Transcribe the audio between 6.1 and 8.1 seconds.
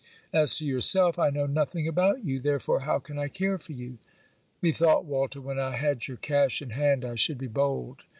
cash in hand I should be bold.